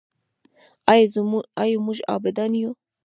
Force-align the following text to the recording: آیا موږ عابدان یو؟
آیا 1.61 1.75
موږ 1.85 1.99
عابدان 2.11 2.51
یو؟ 2.61 2.71